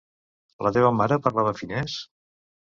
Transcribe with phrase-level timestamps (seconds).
[0.67, 1.99] La teva mare parlava finès?